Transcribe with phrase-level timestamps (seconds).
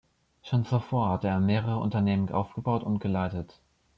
[0.41, 3.61] Schon zuvor hatte er mehrere Unternehmen aufgebaut und geleitet.